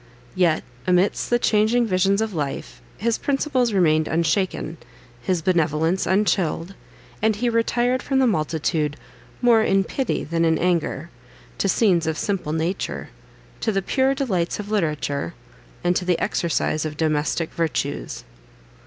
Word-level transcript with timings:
Yet, 0.33 0.63
amidst 0.87 1.29
the 1.29 1.37
changing 1.37 1.85
visions 1.85 2.23
of 2.23 2.33
life, 2.33 2.81
his 2.97 3.19
principles 3.19 3.71
remained 3.71 4.07
unshaken, 4.07 4.77
his 5.21 5.43
benevolence 5.43 6.07
unchilled; 6.07 6.73
and 7.21 7.35
he 7.35 7.49
retired 7.49 8.01
from 8.01 8.17
the 8.17 8.25
multitude 8.25 8.97
"more 9.43 9.61
in 9.61 9.83
pity 9.83 10.23
than 10.23 10.43
in 10.43 10.57
anger," 10.57 11.11
to 11.59 11.69
scenes 11.69 12.07
of 12.07 12.17
simple 12.17 12.51
nature, 12.51 13.09
to 13.59 13.71
the 13.71 13.83
pure 13.83 14.15
delights 14.15 14.59
of 14.59 14.71
literature, 14.71 15.35
and 15.83 15.95
to 15.97 16.03
the 16.05 16.17
exercise 16.17 16.83
of 16.83 16.97
domestic 16.97 17.53
virtues. 17.53 18.23